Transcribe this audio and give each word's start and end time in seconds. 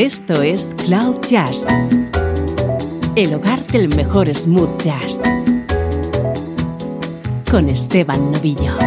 Esto 0.00 0.40
es 0.40 0.74
Cloud 0.86 1.20
Jazz, 1.28 1.66
el 3.16 3.34
hogar 3.34 3.66
del 3.66 3.94
mejor 3.94 4.34
smooth 4.34 4.80
jazz, 4.80 5.20
con 7.50 7.68
Esteban 7.68 8.32
Novillo. 8.32 8.78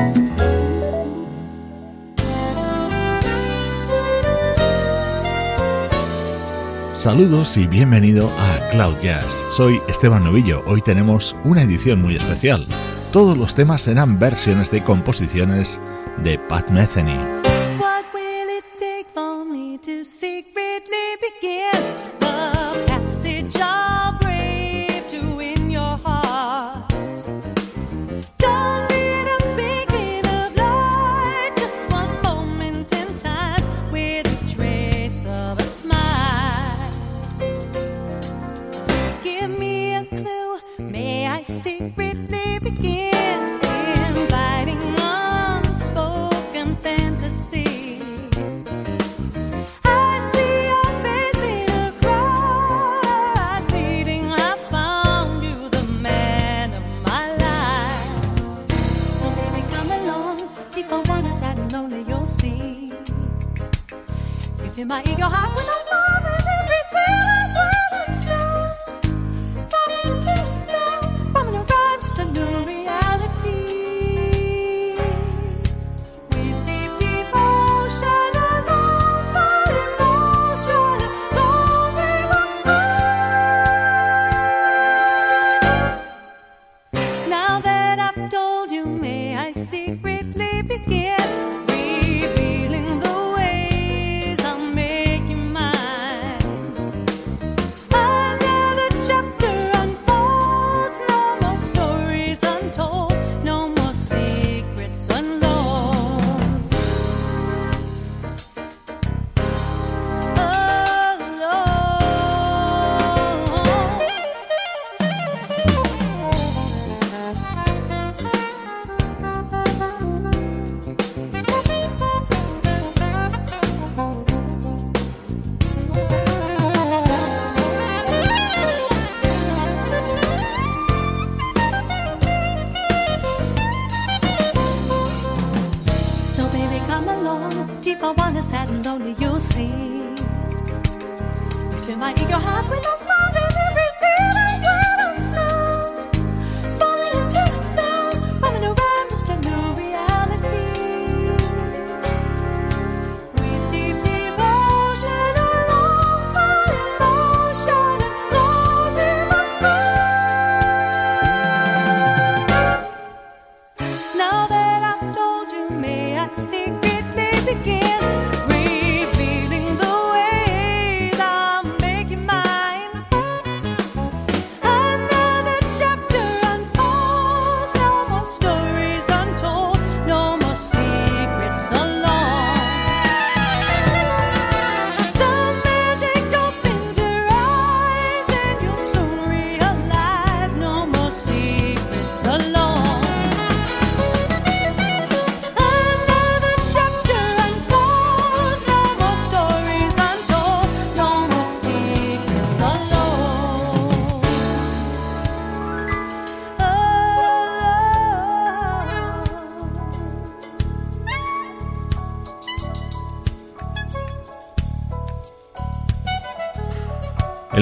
Saludos 6.95 7.57
y 7.57 7.67
bienvenido 7.67 8.31
a 8.39 8.69
Cloud 8.71 8.95
Jazz. 9.03 9.27
Soy 9.55 9.79
Esteban 9.87 10.23
Novillo. 10.23 10.63
Hoy 10.65 10.81
tenemos 10.81 11.35
una 11.43 11.61
edición 11.61 12.01
muy 12.01 12.15
especial. 12.15 12.65
Todos 13.11 13.37
los 13.37 13.53
temas 13.53 13.83
serán 13.83 14.17
versiones 14.17 14.71
de 14.71 14.83
composiciones 14.83 15.79
de 16.23 16.39
Pat 16.39 16.71
Metheny. 16.71 17.42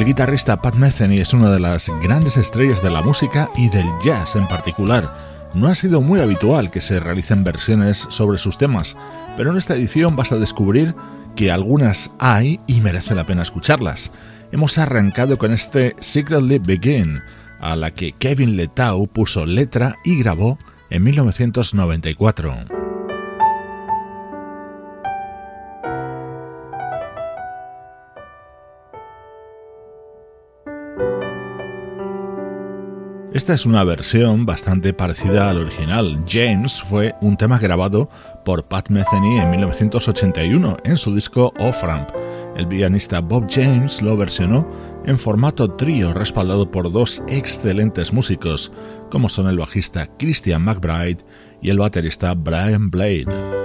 El 0.02 0.08
guitarrista 0.08 0.60
Pat 0.60 0.74
Metheny 0.74 1.20
es 1.20 1.32
una 1.32 1.52
de 1.52 1.60
las 1.60 1.92
grandes 2.02 2.36
estrellas 2.36 2.82
de 2.82 2.90
la 2.90 3.04
música 3.04 3.52
y 3.56 3.70
del 3.70 3.86
jazz 4.04 4.36
en 4.36 4.48
particular. 4.48 5.16
No 5.54 5.68
ha 5.68 5.76
sido 5.76 6.02
muy 6.02 6.20
habitual 6.20 6.72
que 6.72 6.82
se 6.82 7.00
realicen 7.00 7.44
versiones 7.44 8.08
sobre 8.10 8.40
sus 8.40 8.58
temas, 8.58 8.98
pero 9.38 9.52
en 9.52 9.58
esta 9.58 9.76
edición 9.76 10.16
vas 10.16 10.32
a 10.32 10.40
descubrir 10.40 10.96
que 11.36 11.52
algunas 11.52 12.10
hay 12.18 12.60
y 12.66 12.82
merece 12.82 13.14
la 13.14 13.28
pena 13.28 13.44
escucharlas. 13.44 14.10
Hemos 14.52 14.80
arrancado 14.80 15.38
con 15.38 15.54
este 15.54 15.96
Secretly 16.00 16.58
Begin, 16.58 17.20
a 17.60 17.76
la 17.76 17.92
que 17.92 18.14
Kevin 18.14 18.58
Letau 18.58 19.06
puso 19.06 19.46
letra 19.46 19.98
y 20.04 20.18
grabó 20.18 20.58
en 20.90 21.04
1994. 21.04 22.81
Esta 33.42 33.56
es 33.56 33.66
una 33.66 33.84
versión 33.84 34.46
bastante 34.46 34.94
parecida 34.94 35.50
al 35.50 35.58
original. 35.58 36.24
James 36.30 36.80
fue 36.84 37.16
un 37.22 37.38
tema 37.38 37.58
grabado 37.58 38.08
por 38.46 38.66
Pat 38.66 38.90
Metheny 38.90 39.40
en 39.40 39.50
1981 39.50 40.78
en 40.84 40.96
su 40.96 41.16
disco 41.16 41.52
Off-Ramp. 41.58 42.10
El 42.56 42.68
pianista 42.68 43.20
Bob 43.20 43.48
James 43.50 44.00
lo 44.04 44.16
versionó 44.16 44.70
en 45.08 45.18
formato 45.18 45.72
trío 45.72 46.14
respaldado 46.14 46.70
por 46.70 46.92
dos 46.92 47.24
excelentes 47.28 48.14
músicos, 48.14 48.72
como 49.10 49.28
son 49.28 49.48
el 49.48 49.58
bajista 49.58 50.08
Christian 50.20 50.62
McBride 50.62 51.26
y 51.64 51.72
el 51.72 51.80
baterista 51.80 52.36
Brian 52.36 52.92
Blade. 52.92 53.61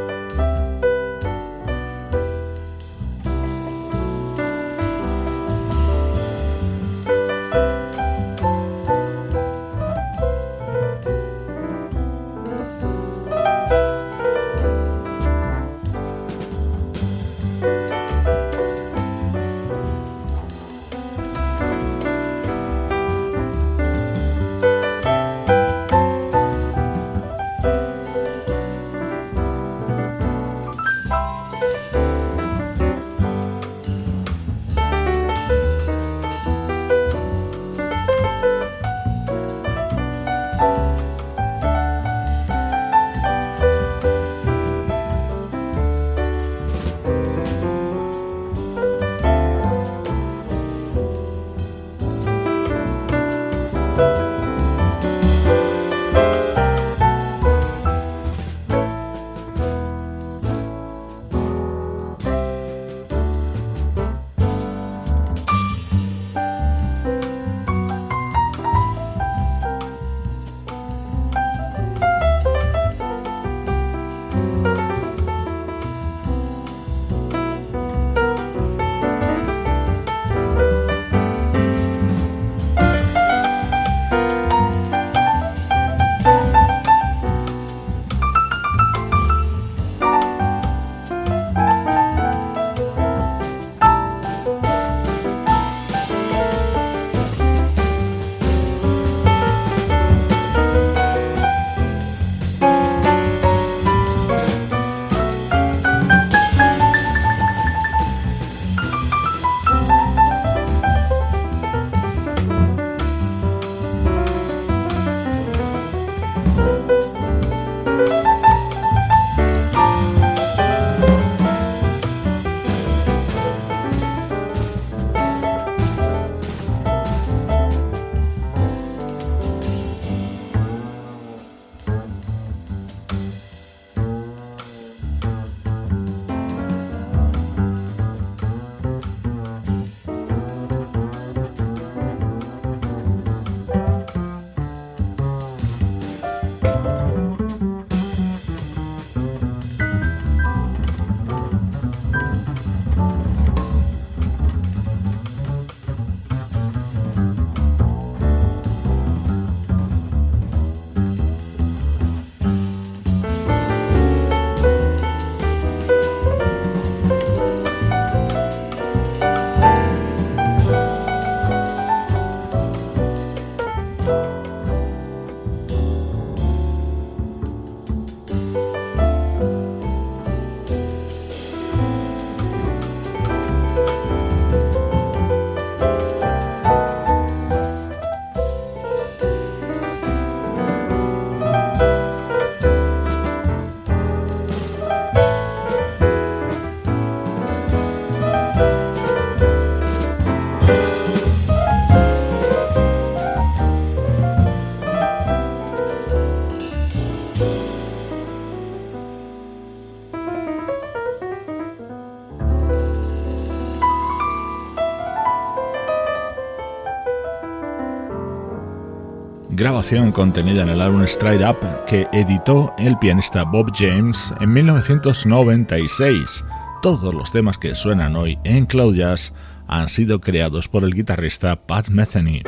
Grabación 219.66 220.12
contenida 220.12 220.62
en 220.62 220.68
el 220.68 220.80
álbum 220.80 221.04
Stride 221.08 221.44
Up 221.44 221.56
que 221.88 222.06
editó 222.12 222.72
el 222.78 222.96
pianista 223.00 223.42
Bob 223.42 223.72
James 223.74 224.32
en 224.38 224.52
1996. 224.52 226.44
Todos 226.82 227.12
los 227.12 227.32
temas 227.32 227.58
que 227.58 227.74
suenan 227.74 228.14
hoy 228.14 228.38
en 228.44 228.66
Cloud 228.66 228.94
Jazz 228.94 229.32
han 229.66 229.88
sido 229.88 230.20
creados 230.20 230.68
por 230.68 230.84
el 230.84 230.94
guitarrista 230.94 231.56
Pat 231.56 231.88
Metheny. 231.88 232.44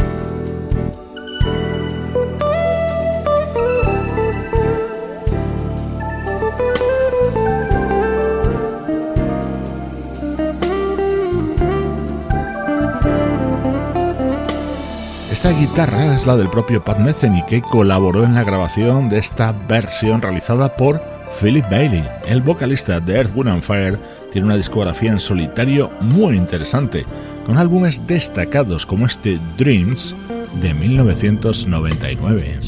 Esta 15.39 15.53
guitarra 15.53 16.17
es 16.17 16.27
la 16.27 16.37
del 16.37 16.51
propio 16.51 16.83
Pat 16.83 16.99
Metheny 16.99 17.47
que 17.47 17.63
colaboró 17.63 18.25
en 18.25 18.35
la 18.35 18.43
grabación 18.43 19.09
de 19.09 19.19
esta 19.19 19.53
versión 19.53 20.21
realizada 20.21 20.75
por 20.75 21.01
Philip 21.41 21.65
Bailey. 21.71 22.05
El 22.27 22.43
vocalista 22.43 22.99
de 22.99 23.19
Earth, 23.19 23.31
Wind 23.37 23.63
Fire 23.63 24.01
tiene 24.33 24.47
una 24.47 24.57
discografía 24.57 25.13
en 25.13 25.21
solitario 25.21 25.93
muy 26.01 26.37
interesante, 26.37 27.07
con 27.47 27.57
álbumes 27.57 28.05
destacados 28.05 28.85
como 28.85 29.07
este 29.07 29.39
Dreams 29.57 30.13
de 30.61 30.75
1999. 30.75 32.59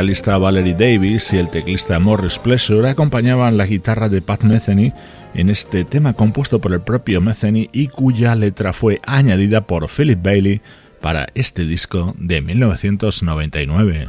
Vocalista 0.00 0.38
Valerie 0.38 0.72
Davis 0.72 1.30
y 1.34 1.36
el 1.36 1.50
teclista 1.50 1.98
Morris 1.98 2.38
Pleasure 2.38 2.88
acompañaban 2.88 3.58
la 3.58 3.66
guitarra 3.66 4.08
de 4.08 4.22
Pat 4.22 4.44
Metheny 4.44 4.94
en 5.34 5.50
este 5.50 5.84
tema 5.84 6.14
compuesto 6.14 6.58
por 6.58 6.72
el 6.72 6.80
propio 6.80 7.20
Metheny 7.20 7.68
y 7.70 7.88
cuya 7.88 8.34
letra 8.34 8.72
fue 8.72 8.98
añadida 9.04 9.60
por 9.60 9.90
Philip 9.90 10.18
Bailey 10.22 10.62
para 11.02 11.26
este 11.34 11.66
disco 11.66 12.14
de 12.16 12.40
1999. 12.40 14.08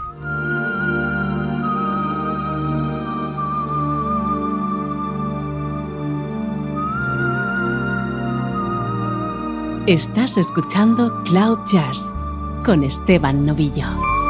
Estás 9.88 10.38
escuchando 10.38 11.21
Cloud 11.25 11.60
Jazz 11.69 12.15
con 12.63 12.86
Esteban 12.86 13.45
Novillo. 13.45 14.21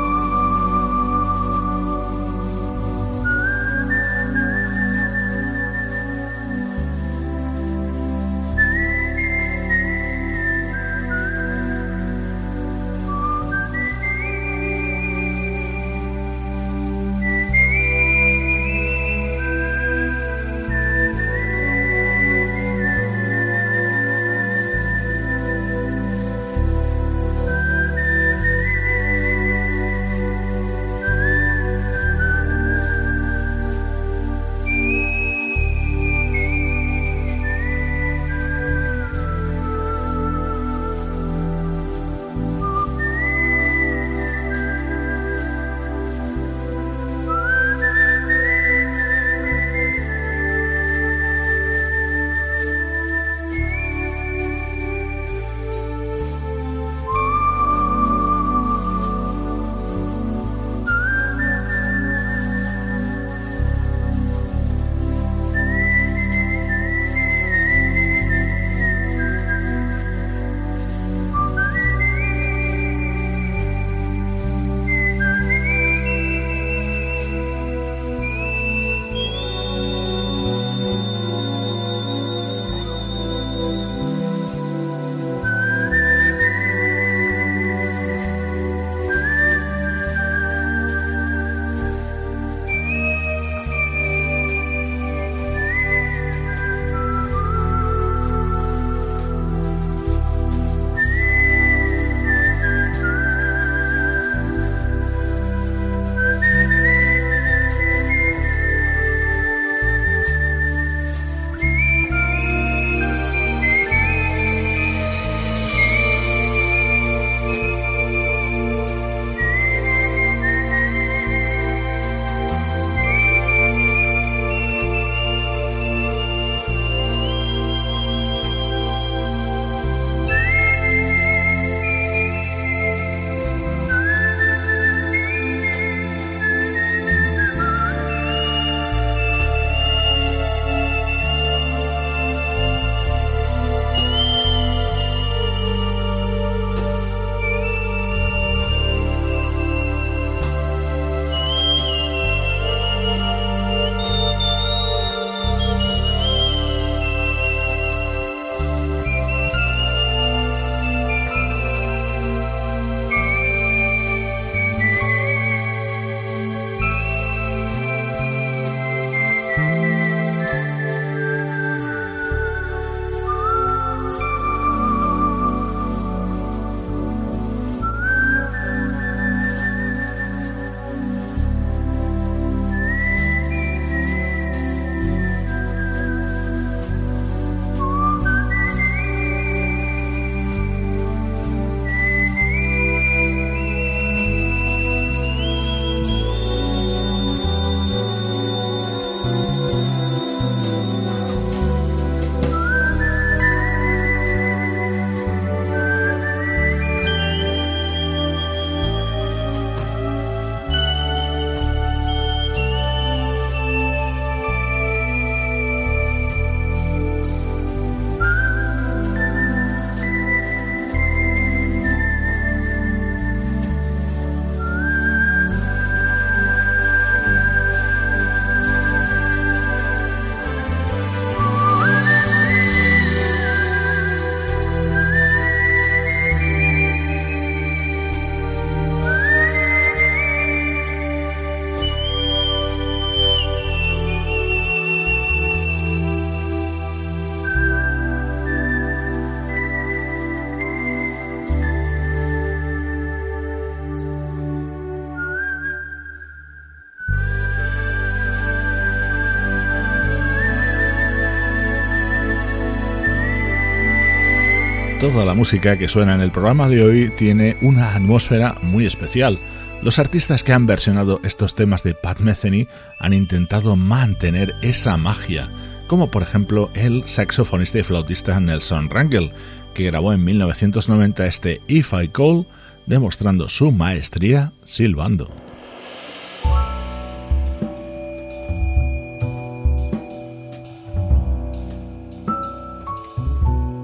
Toda 265.12 265.26
la 265.26 265.34
música 265.34 265.78
que 265.78 265.90
suena 265.90 266.16
en 266.16 266.22
el 266.22 266.32
programa 266.32 266.70
de 266.70 266.84
hoy 266.84 267.10
tiene 267.18 267.58
una 267.62 267.96
atmósfera 267.96 268.56
muy 268.62 268.86
especial. 268.86 269.40
Los 269.82 270.00
artistas 270.00 270.42
que 270.42 270.54
han 270.54 270.66
versionado 270.66 271.20
estos 271.24 271.54
temas 271.54 271.84
de 271.84 271.94
Pat 271.94 272.20
Metheny 272.20 272.68
han 273.00 273.12
intentado 273.12 273.76
mantener 273.76 274.56
esa 274.62 274.96
magia, 274.96 275.50
como 275.88 276.12
por 276.12 276.24
ejemplo 276.24 276.70
el 276.76 277.08
saxofonista 277.08 277.80
y 277.80 277.84
flautista 277.84 278.40
Nelson 278.40 278.90
Rangel, 278.90 279.34
que 279.74 279.84
grabó 279.84 280.14
en 280.14 280.24
1990 280.24 281.26
este 281.26 281.62
If 281.68 281.92
I 281.94 282.08
Call, 282.08 282.46
demostrando 282.86 283.50
su 283.50 283.72
maestría 283.72 284.54
silbando. 284.64 285.41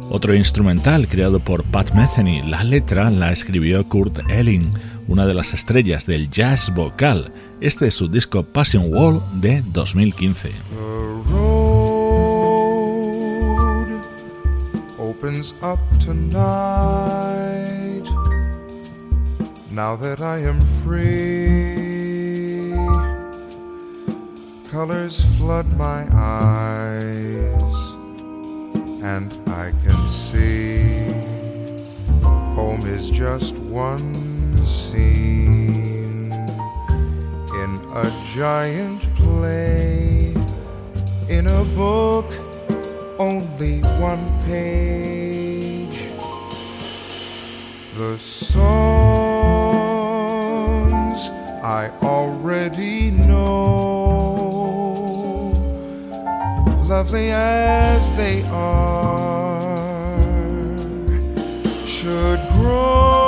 Otro 0.09 0.35
instrumental 0.35 1.07
creado 1.07 1.39
por 1.39 1.63
Pat 1.65 1.93
Metheny, 1.93 2.43
la 2.43 2.63
letra 2.63 3.09
la 3.09 3.31
escribió 3.31 3.87
Kurt 3.87 4.19
Elling, 4.29 4.71
una 5.07 5.25
de 5.25 5.33
las 5.33 5.53
estrellas 5.53 6.05
del 6.05 6.29
jazz 6.29 6.73
vocal. 6.73 7.31
Este 7.61 7.87
es 7.87 7.95
su 7.95 8.07
disco 8.07 8.43
Passion 8.43 8.93
Wall 8.93 9.21
de 9.41 9.63
2015. 9.73 10.51
opens 15.27 15.53
up 15.61 15.79
tonight. 15.99 16.43
Now 19.71 19.95
that 19.95 20.21
I 20.21 20.37
am 20.39 20.61
free, 20.83 22.73
colors 24.69 25.25
flood 25.37 25.67
my 25.75 26.05
eyes, 26.13 27.66
and 29.15 29.31
I 29.47 29.71
can 29.83 30.09
see 30.09 31.07
home 32.57 32.83
is 32.85 33.09
just 33.09 33.55
one 33.57 34.13
scene 34.65 36.33
in 37.61 37.71
a 38.05 38.07
giant 38.35 39.01
play. 39.15 40.35
In 41.29 41.47
a 41.47 41.63
book 41.81 42.27
only 43.17 43.79
one 44.09 44.25
page. 44.45 45.99
The 47.95 48.17
songs 48.17 48.67
I 51.81 51.89
already 52.01 53.11
know 53.11 53.96
lovely 56.87 57.31
as 57.31 58.13
they 58.13 58.43
are 58.43 59.77
should 61.85 62.39
grow 62.53 63.26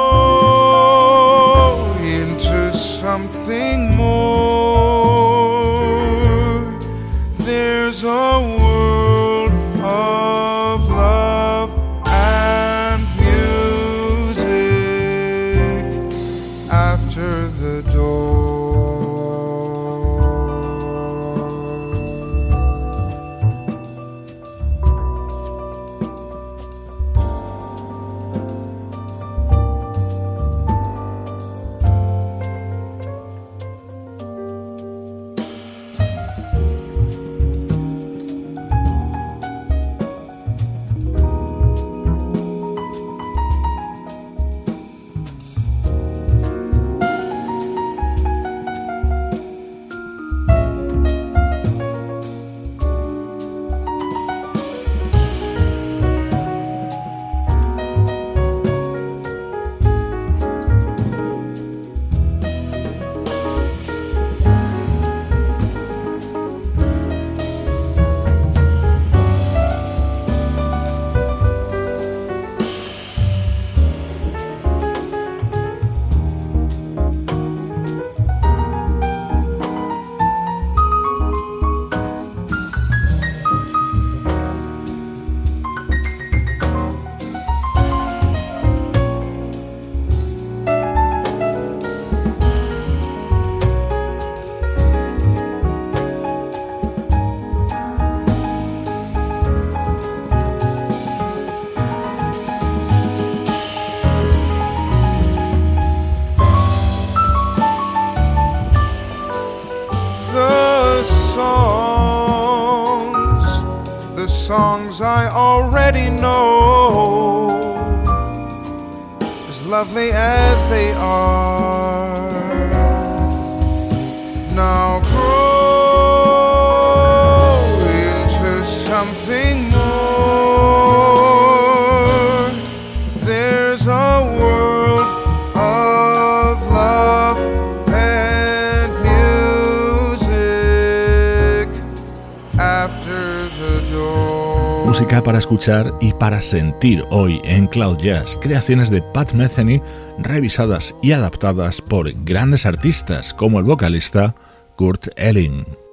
escuchar 145.50 145.96
y 146.00 146.14
para 146.14 146.42
sentir 146.42 147.04
hoy 147.10 147.42
en 147.44 147.66
Cloud 147.66 147.98
Jazz, 147.98 148.38
creaciones 148.40 148.92
de 148.92 149.02
Pat 149.02 149.34
Metheny 149.34 149.82
revisadas 150.20 150.96
y 151.02 151.12
adaptadas 151.12 151.82
por 151.82 152.12
grandes 152.24 152.68
artistas 152.68 153.34
como 153.34 153.58
el 153.58 153.66
vocalista 153.66 154.36
Kurt 154.76 155.08
Elling. 155.16 155.88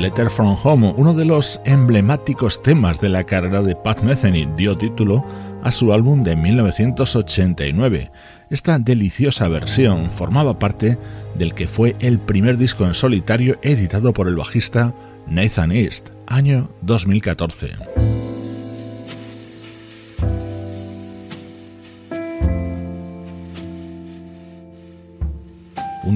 Letter 0.00 0.30
from 0.30 0.56
Home, 0.62 0.94
uno 0.96 1.12
de 1.12 1.26
los 1.26 1.60
emblemáticos 1.66 2.62
temas 2.62 3.00
de 3.02 3.10
la 3.10 3.24
carrera 3.24 3.60
de 3.60 3.76
Pat 3.76 4.00
Metheny, 4.02 4.48
dio 4.56 4.74
título 4.74 5.26
a 5.62 5.70
su 5.70 5.92
álbum 5.92 6.22
de 6.22 6.36
1989. 6.36 8.10
Esta 8.48 8.78
deliciosa 8.78 9.46
versión 9.48 10.10
formaba 10.10 10.58
parte 10.58 10.98
del 11.34 11.52
que 11.52 11.68
fue 11.68 11.96
el 12.00 12.18
primer 12.18 12.56
disco 12.56 12.86
en 12.86 12.94
solitario 12.94 13.58
editado 13.60 14.14
por 14.14 14.26
el 14.26 14.36
bajista 14.36 14.94
Nathan 15.26 15.70
East, 15.70 16.08
año 16.26 16.70
2014. 16.80 17.89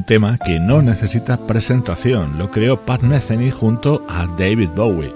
Tema 0.04 0.38
que 0.38 0.60
no 0.60 0.82
necesita 0.82 1.36
presentación, 1.36 2.38
lo 2.38 2.50
creó 2.50 2.78
Pat 2.78 3.02
Metheny 3.02 3.50
junto 3.50 4.04
a 4.08 4.26
David 4.38 4.70
Bowie. 4.76 5.14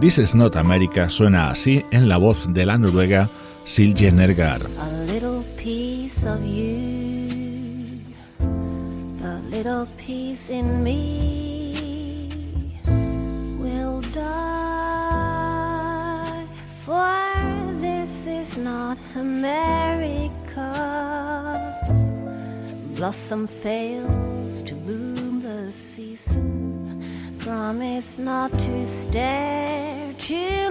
This 0.00 0.18
is 0.18 0.34
not 0.34 0.56
America 0.56 1.10
suena 1.10 1.50
así 1.50 1.84
en 1.90 2.08
la 2.08 2.16
voz 2.16 2.52
de 2.52 2.66
la 2.66 2.78
noruega 2.78 3.28
Silje 3.64 4.10
Nergar. 4.12 4.62
A 4.78 4.88
little 5.12 5.44
piece 5.56 6.26
of 6.26 6.42
you, 6.44 8.00
the 9.18 9.42
little 9.50 9.86
piece 9.96 10.50
in 10.50 10.82
me 10.82 12.28
will 13.58 14.00
die, 14.12 14.46
for 16.84 17.80
this 17.80 18.26
is 18.26 18.58
not 18.58 18.98
America. 19.16 19.80
blossom 23.00 23.46
fails 23.46 24.29
to 24.50 24.74
bloom 24.74 25.38
the 25.38 25.70
season. 25.70 27.04
Promise 27.38 28.18
not 28.18 28.50
to 28.50 28.84
stare 28.84 30.12
too 30.18 30.69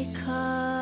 America. 0.00 0.79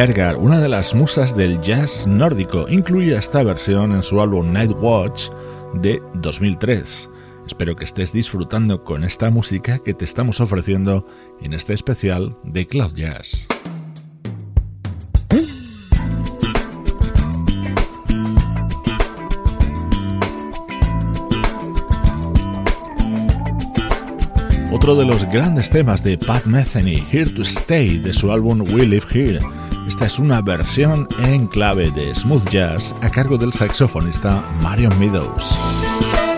Nergar, 0.00 0.38
una 0.38 0.62
de 0.62 0.68
las 0.70 0.94
musas 0.94 1.36
del 1.36 1.60
jazz 1.60 2.06
nórdico, 2.06 2.64
incluye 2.70 3.14
esta 3.14 3.42
versión 3.42 3.92
en 3.92 4.02
su 4.02 4.22
álbum 4.22 4.50
Night 4.50 4.70
Watch 4.80 5.28
de 5.74 6.02
2003. 6.14 7.10
Espero 7.46 7.76
que 7.76 7.84
estés 7.84 8.10
disfrutando 8.10 8.82
con 8.82 9.04
esta 9.04 9.28
música 9.28 9.78
que 9.78 9.92
te 9.92 10.06
estamos 10.06 10.40
ofreciendo 10.40 11.06
en 11.42 11.52
este 11.52 11.74
especial 11.74 12.34
de 12.44 12.66
Cloud 12.66 12.94
Jazz. 12.94 13.46
otro 24.72 24.94
de 24.94 25.04
los 25.04 25.30
grandes 25.30 25.68
temas 25.68 26.02
de 26.02 26.16
Pat 26.16 26.46
Metheny, 26.46 27.06
Here 27.12 27.28
to 27.28 27.42
Stay, 27.42 27.98
de 27.98 28.14
su 28.14 28.32
álbum 28.32 28.62
We 28.72 28.86
Live 28.86 29.04
Here. 29.12 29.40
Esta 29.86 30.06
es 30.06 30.18
una 30.18 30.40
versión 30.40 31.08
en 31.24 31.46
clave 31.46 31.90
de 31.90 32.14
smooth 32.14 32.48
jazz 32.48 32.94
a 33.02 33.10
cargo 33.10 33.36
del 33.38 33.52
saxofonista 33.52 34.42
Marion 34.62 34.96
Meadows. 34.98 36.29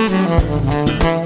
Mm-hmm. 0.00 1.19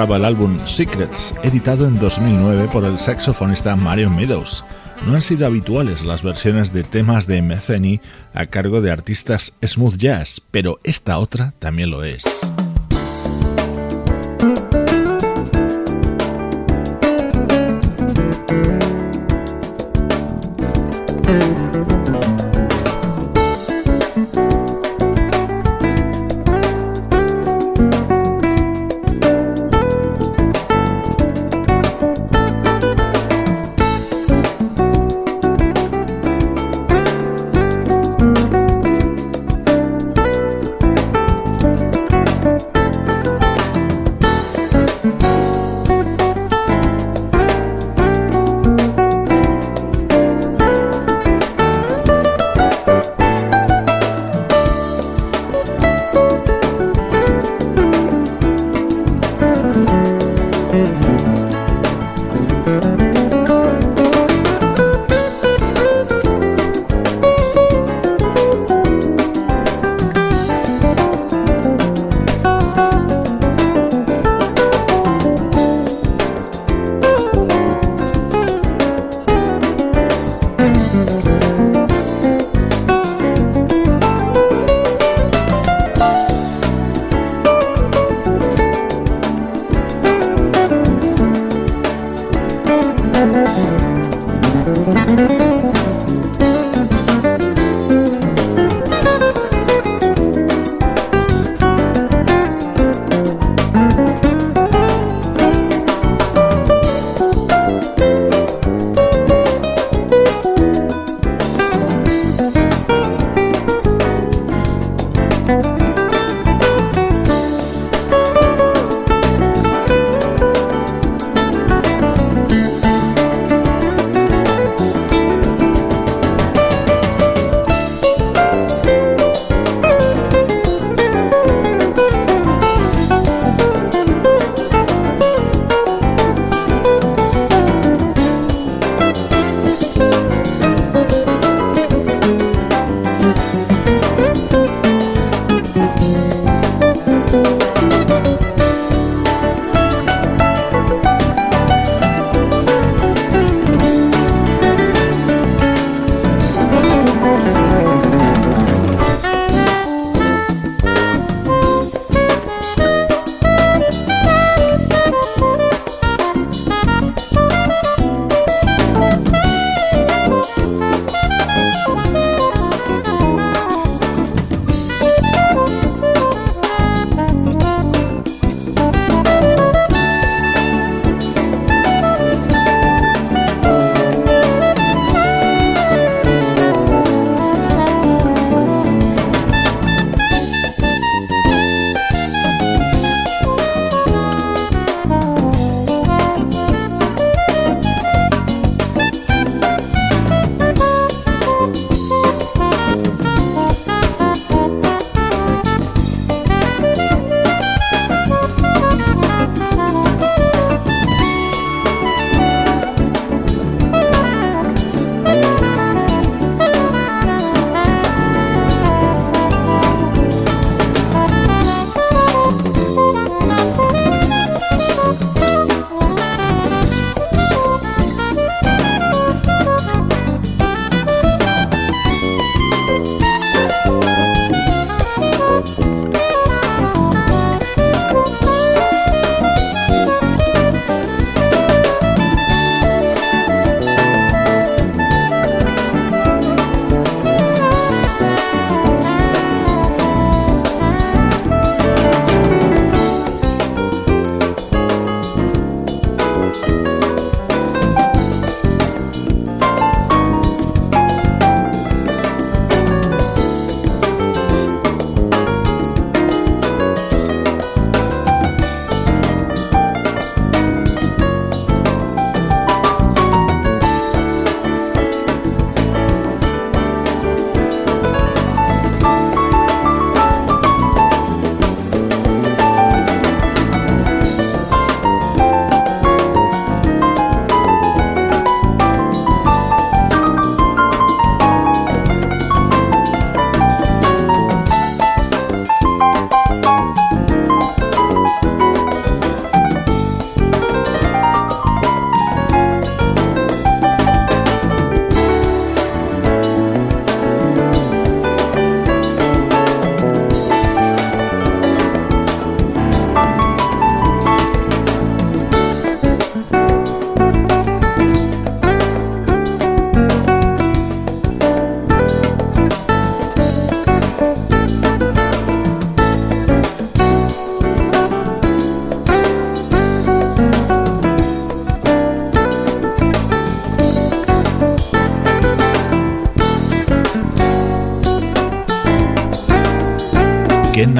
El 0.00 0.24
álbum 0.24 0.58
Secrets, 0.66 1.34
editado 1.42 1.86
en 1.86 1.98
2009 1.98 2.68
por 2.72 2.84
el 2.84 2.98
saxofonista 2.98 3.76
Marion 3.76 4.16
Meadows. 4.16 4.64
No 5.06 5.14
han 5.14 5.20
sido 5.20 5.46
habituales 5.46 6.02
las 6.02 6.22
versiones 6.22 6.72
de 6.72 6.84
temas 6.84 7.26
de 7.26 7.42
Metheny 7.42 8.00
a 8.32 8.46
cargo 8.46 8.80
de 8.80 8.90
artistas 8.90 9.52
smooth 9.62 9.96
jazz, 9.96 10.40
pero 10.50 10.80
esta 10.84 11.18
otra 11.18 11.52
también 11.58 11.90
lo 11.90 12.02
es. 12.02 12.39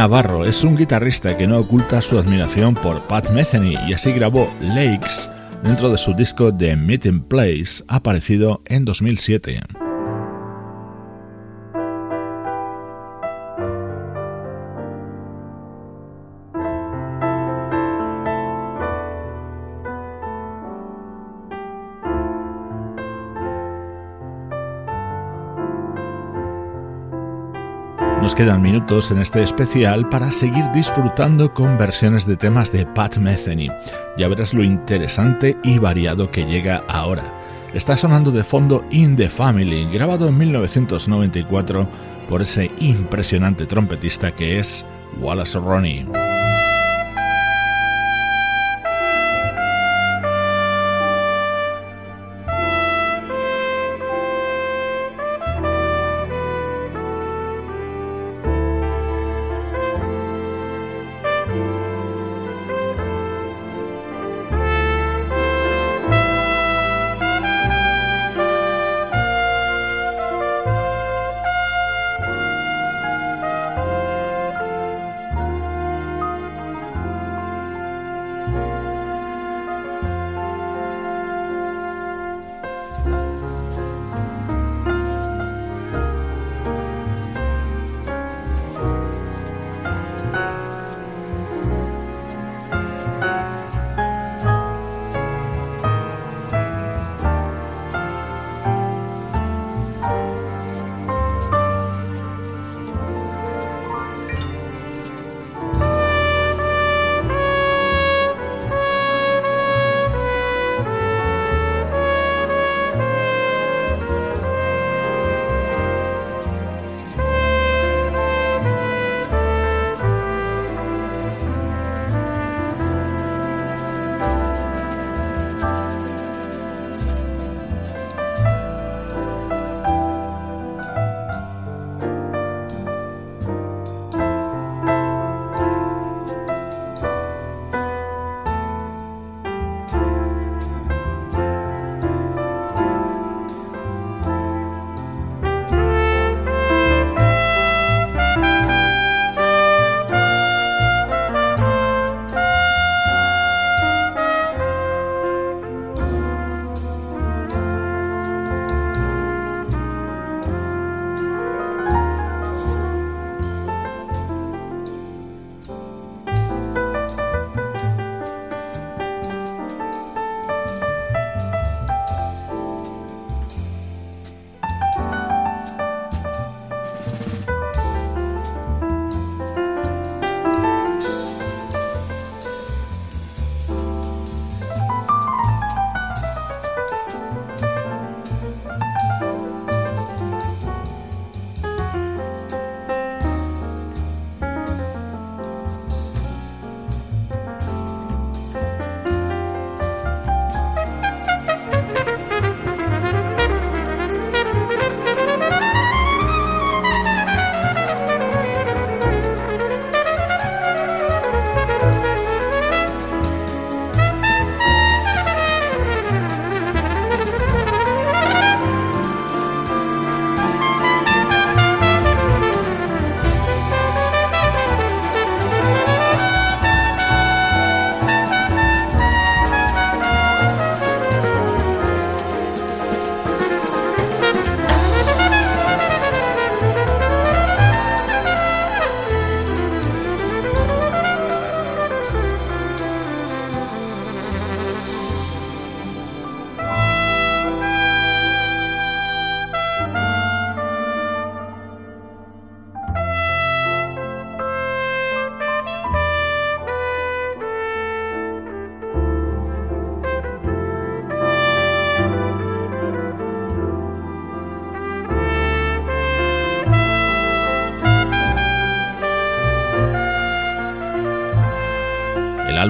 Navarro 0.00 0.46
es 0.46 0.64
un 0.64 0.78
guitarrista 0.78 1.36
que 1.36 1.46
no 1.46 1.58
oculta 1.58 2.00
su 2.00 2.18
admiración 2.18 2.74
por 2.74 3.02
Pat 3.02 3.28
Metheny 3.32 3.76
y 3.86 3.92
así 3.92 4.12
grabó 4.12 4.50
Lakes 4.62 5.28
dentro 5.62 5.90
de 5.90 5.98
su 5.98 6.14
disco 6.14 6.56
The 6.56 6.74
Meeting 6.74 7.20
Place 7.20 7.84
aparecido 7.86 8.62
en 8.64 8.86
2007. 8.86 9.60
Quedan 28.40 28.62
minutos 28.62 29.10
en 29.10 29.18
este 29.18 29.42
especial 29.42 30.08
para 30.08 30.32
seguir 30.32 30.64
disfrutando 30.72 31.52
con 31.52 31.76
versiones 31.76 32.24
de 32.24 32.38
temas 32.38 32.72
de 32.72 32.86
Pat 32.86 33.18
Metheny. 33.18 33.68
Ya 34.16 34.28
verás 34.28 34.54
lo 34.54 34.64
interesante 34.64 35.58
y 35.62 35.78
variado 35.78 36.30
que 36.30 36.46
llega 36.46 36.82
ahora. 36.88 37.22
Está 37.74 37.98
sonando 37.98 38.30
de 38.30 38.42
fondo 38.42 38.82
In 38.92 39.14
the 39.14 39.28
Family, 39.28 39.86
grabado 39.92 40.26
en 40.26 40.38
1994 40.38 41.86
por 42.30 42.40
ese 42.40 42.70
impresionante 42.78 43.66
trompetista 43.66 44.32
que 44.32 44.58
es 44.58 44.86
Wallace 45.20 45.58
Ronnie. 45.58 46.06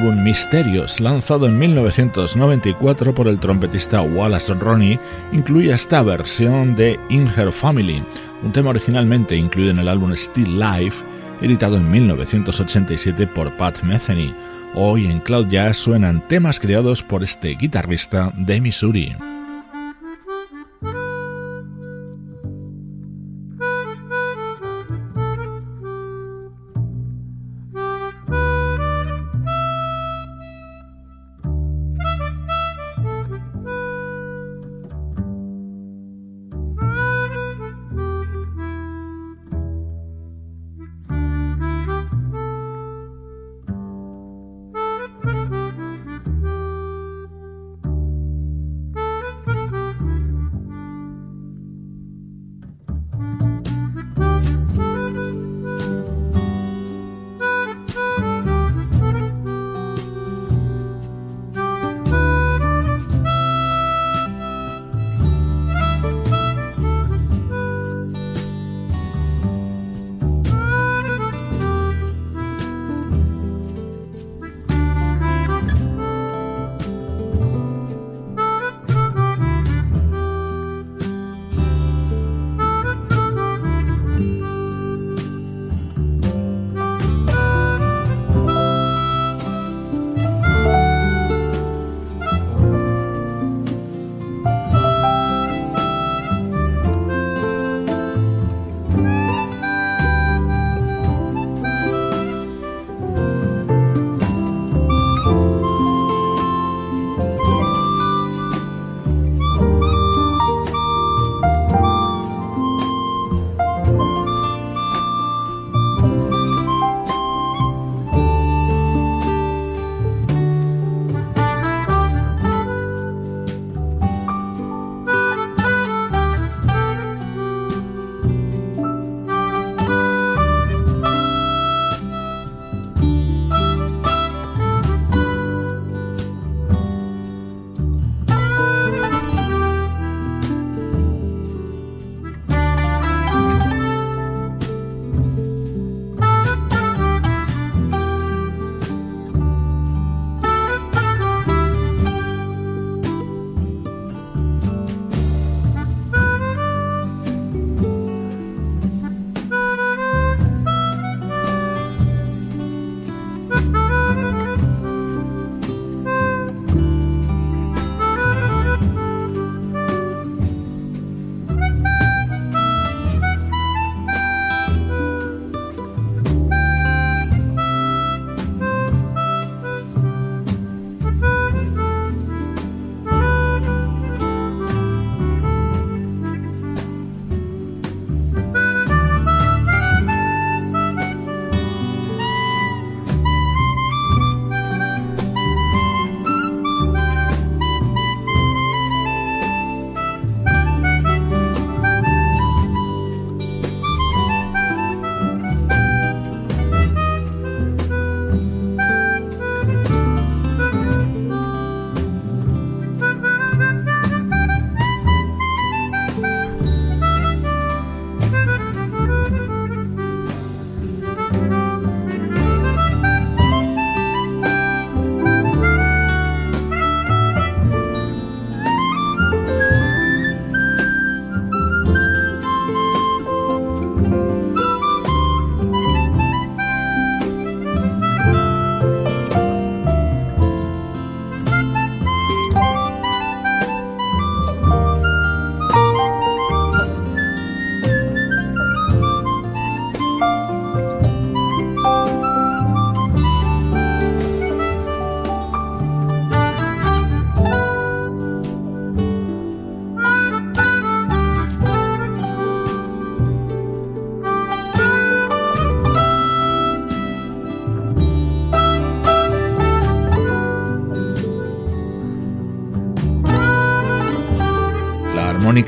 Álbum 0.01 0.23
Misterios, 0.23 0.99
lanzado 0.99 1.47
en 1.47 1.59
1994 1.59 3.15
por 3.15 3.29
el 3.29 3.39
trompetista 3.39 4.01
Wallace 4.01 4.55
Ronnie, 4.55 4.99
incluye 5.31 5.75
esta 5.75 6.03
versión 6.03 6.75
de 6.75 6.99
In 7.11 7.29
Her 7.29 7.53
Family, 7.53 8.03
un 8.43 8.51
tema 8.51 8.71
originalmente 8.71 9.37
incluido 9.37 9.73
en 9.73 9.79
el 9.81 9.89
álbum 9.89 10.15
Still 10.15 10.59
Life, 10.59 11.05
editado 11.43 11.77
en 11.77 11.91
1987 11.91 13.27
por 13.27 13.53
Pat 13.59 13.83
Metheny. 13.83 14.35
Hoy 14.75 15.05
en 15.05 15.21
Cloud 15.21 15.49
Jazz 15.49 15.77
suenan 15.77 16.27
temas 16.29 16.59
creados 16.59 17.03
por 17.03 17.23
este 17.23 17.51
guitarrista 17.51 18.33
de 18.37 18.59
Missouri. 18.59 19.15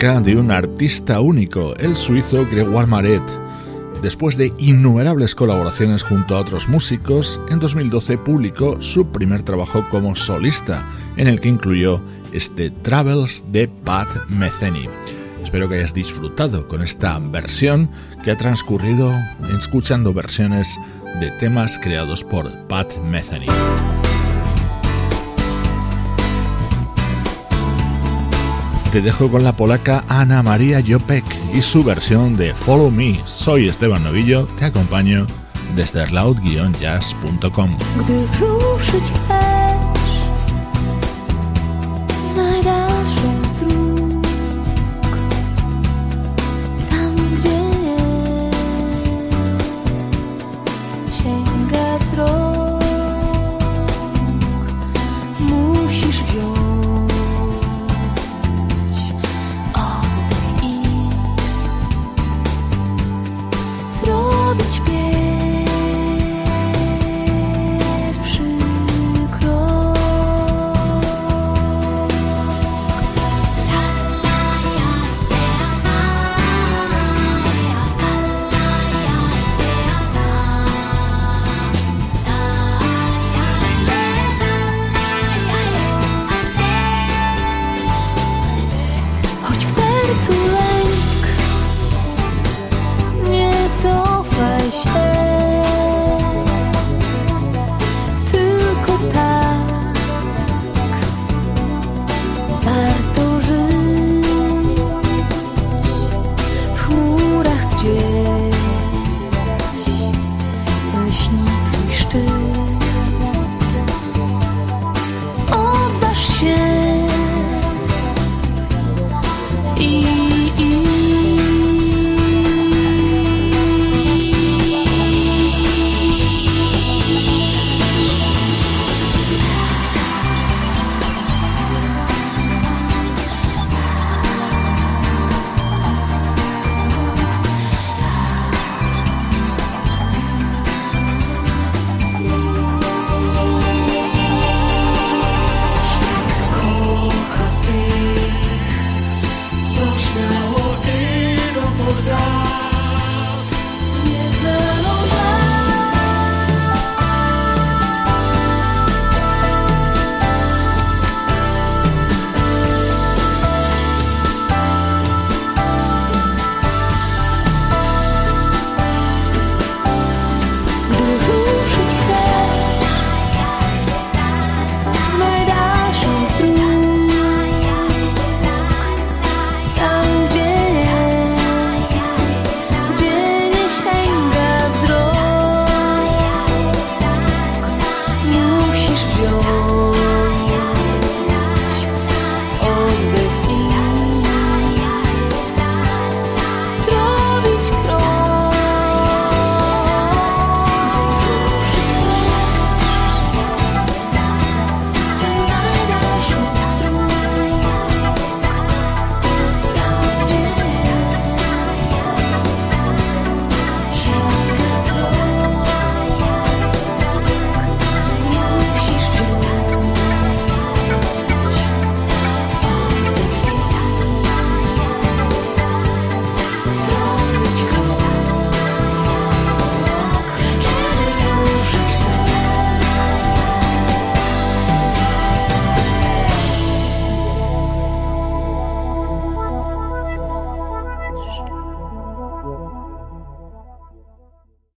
De 0.02 0.36
un 0.36 0.50
artista 0.50 1.20
único, 1.20 1.76
el 1.76 1.94
suizo 1.94 2.44
Gregoire 2.50 2.88
Maret. 2.88 3.22
Después 4.02 4.36
de 4.36 4.52
innumerables 4.58 5.36
colaboraciones 5.36 6.02
junto 6.02 6.34
a 6.34 6.40
otros 6.40 6.68
músicos, 6.68 7.40
en 7.50 7.60
2012 7.60 8.18
publicó 8.18 8.82
su 8.82 9.06
primer 9.12 9.44
trabajo 9.44 9.86
como 9.92 10.16
solista, 10.16 10.84
en 11.16 11.28
el 11.28 11.40
que 11.40 11.50
incluyó 11.50 12.00
este 12.32 12.70
Travels 12.70 13.44
de 13.52 13.68
Pat 13.68 14.08
Metheny. 14.28 14.88
Espero 15.44 15.68
que 15.68 15.76
hayas 15.76 15.94
disfrutado 15.94 16.66
con 16.66 16.82
esta 16.82 17.16
versión 17.20 17.88
que 18.24 18.32
ha 18.32 18.36
transcurrido 18.36 19.12
escuchando 19.56 20.12
versiones 20.12 20.76
de 21.20 21.30
temas 21.38 21.78
creados 21.78 22.24
por 22.24 22.50
Pat 22.66 22.92
Metheny. 23.04 23.46
te 28.92 29.00
dejo 29.00 29.30
con 29.30 29.42
la 29.42 29.52
polaca 29.52 30.04
Ana 30.06 30.42
María 30.42 30.82
Jopek 30.86 31.24
y 31.54 31.62
su 31.62 31.82
versión 31.82 32.34
de 32.34 32.54
Follow 32.54 32.90
Me. 32.90 33.18
Soy 33.26 33.66
Esteban 33.66 34.04
Novillo, 34.04 34.46
te 34.58 34.66
acompaño 34.66 35.26
desde 35.74 36.06
loud-jazz.com. 36.10 37.78